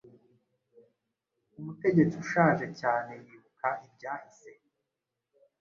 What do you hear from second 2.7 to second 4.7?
cyane yibuka ibyahise